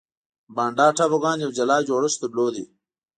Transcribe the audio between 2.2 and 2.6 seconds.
درلود.